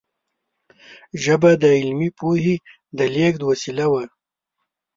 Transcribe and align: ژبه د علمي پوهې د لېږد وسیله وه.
ژبه 1.23 1.51
د 1.61 1.63
علمي 1.77 2.09
پوهې 2.19 2.55
د 2.97 2.99
لېږد 3.15 3.41
وسیله 3.51 3.85
وه. 3.91 4.03